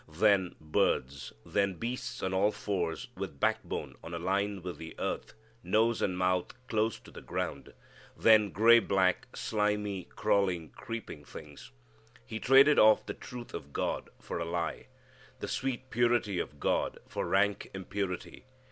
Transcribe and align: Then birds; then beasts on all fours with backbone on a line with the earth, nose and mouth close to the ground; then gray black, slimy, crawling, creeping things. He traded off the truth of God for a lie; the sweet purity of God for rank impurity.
Then 0.07 0.55
birds; 0.59 1.31
then 1.45 1.75
beasts 1.75 2.23
on 2.23 2.33
all 2.33 2.51
fours 2.51 3.09
with 3.15 3.39
backbone 3.39 3.93
on 4.03 4.15
a 4.15 4.17
line 4.17 4.63
with 4.63 4.77
the 4.77 4.95
earth, 4.97 5.35
nose 5.61 6.01
and 6.01 6.17
mouth 6.17 6.55
close 6.65 6.97
to 7.01 7.11
the 7.11 7.21
ground; 7.21 7.73
then 8.17 8.49
gray 8.49 8.79
black, 8.79 9.35
slimy, 9.35 10.05
crawling, 10.05 10.71
creeping 10.71 11.23
things. 11.23 11.69
He 12.25 12.39
traded 12.39 12.79
off 12.79 13.05
the 13.05 13.13
truth 13.13 13.53
of 13.53 13.73
God 13.73 14.09
for 14.17 14.39
a 14.39 14.45
lie; 14.45 14.87
the 15.39 15.47
sweet 15.47 15.91
purity 15.91 16.39
of 16.39 16.59
God 16.59 16.97
for 17.07 17.27
rank 17.27 17.69
impurity. 17.71 18.45